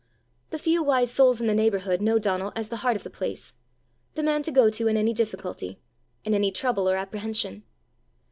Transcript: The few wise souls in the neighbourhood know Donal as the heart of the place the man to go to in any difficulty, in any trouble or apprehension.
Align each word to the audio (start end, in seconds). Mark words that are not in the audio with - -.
The 0.49 0.57
few 0.57 0.81
wise 0.81 1.11
souls 1.11 1.39
in 1.39 1.45
the 1.45 1.53
neighbourhood 1.53 2.01
know 2.01 2.17
Donal 2.17 2.51
as 2.55 2.69
the 2.69 2.77
heart 2.77 2.95
of 2.95 3.03
the 3.03 3.11
place 3.11 3.53
the 4.15 4.23
man 4.23 4.41
to 4.41 4.51
go 4.51 4.71
to 4.71 4.87
in 4.87 4.97
any 4.97 5.13
difficulty, 5.13 5.79
in 6.25 6.33
any 6.33 6.49
trouble 6.51 6.89
or 6.89 6.95
apprehension. 6.95 7.61